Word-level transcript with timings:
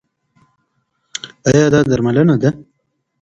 ایا 1.49 1.65
دا 1.73 1.79
درملنه 1.89 2.35
ده؟ 2.41 2.49